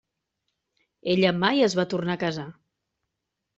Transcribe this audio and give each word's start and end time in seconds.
Ella 1.13 1.35
mai 1.43 1.63
es 1.67 1.77
va 1.81 1.87
tornar 1.93 2.17
a 2.19 2.23
casar. 2.27 2.49